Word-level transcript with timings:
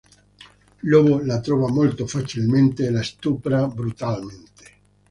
Lobo 0.79 1.19
la 1.21 1.39
trova 1.41 1.69
molto 1.69 2.07
facilmente 2.07 2.87
e 2.87 2.89
la 2.89 3.03
stupra 3.03 3.67
brutalmente. 3.67 4.65